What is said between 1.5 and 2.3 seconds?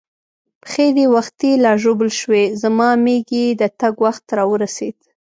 لا ژوبل